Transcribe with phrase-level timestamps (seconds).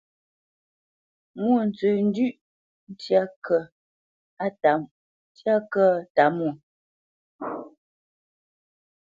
[1.39, 2.37] Mwôntsəndʉ̂ʼ
[2.91, 3.21] ntyá
[5.75, 6.49] kə̂ ə́ Tǎmwō?